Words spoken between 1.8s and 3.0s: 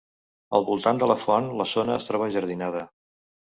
es troba enjardinada.